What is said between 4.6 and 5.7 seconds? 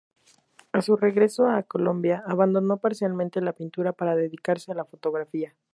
a la fotografía.